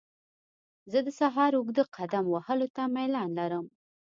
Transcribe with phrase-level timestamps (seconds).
[0.91, 3.65] زه د سهار اوږده قدم وهلو ته میلان لرم.